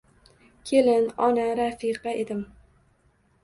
Kelin, 0.69 1.05
ona, 1.27 1.45
rafiqa 1.61 2.17
edim 2.25 2.45